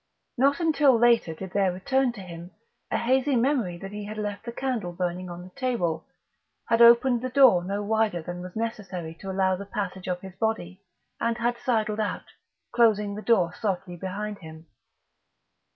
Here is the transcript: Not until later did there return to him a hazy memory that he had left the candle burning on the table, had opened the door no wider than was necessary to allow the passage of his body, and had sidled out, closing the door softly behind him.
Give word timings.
Not 0.35 0.59
until 0.59 0.97
later 0.97 1.35
did 1.35 1.51
there 1.51 1.71
return 1.71 2.11
to 2.13 2.21
him 2.21 2.49
a 2.89 2.97
hazy 2.97 3.35
memory 3.35 3.77
that 3.77 3.91
he 3.91 4.05
had 4.05 4.17
left 4.17 4.45
the 4.45 4.51
candle 4.51 4.91
burning 4.93 5.29
on 5.29 5.43
the 5.43 5.51
table, 5.51 6.07
had 6.65 6.81
opened 6.81 7.21
the 7.21 7.29
door 7.29 7.63
no 7.63 7.83
wider 7.83 8.23
than 8.23 8.41
was 8.41 8.55
necessary 8.55 9.13
to 9.21 9.29
allow 9.29 9.55
the 9.55 9.65
passage 9.67 10.07
of 10.07 10.21
his 10.21 10.33
body, 10.33 10.81
and 11.19 11.37
had 11.37 11.59
sidled 11.59 11.99
out, 11.99 12.33
closing 12.71 13.13
the 13.13 13.21
door 13.21 13.53
softly 13.53 13.95
behind 13.95 14.39
him. 14.39 14.65